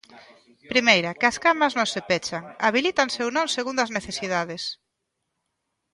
Primeira, 0.71 1.09
que 1.19 1.27
as 1.31 1.37
camas 1.45 1.73
non 1.79 1.87
se 1.93 2.01
pechan, 2.09 2.43
habilítanse 2.65 3.19
ou 3.25 3.29
non 3.37 3.53
segundo 3.55 3.79
as 3.85 3.93
necesidades. 3.97 4.63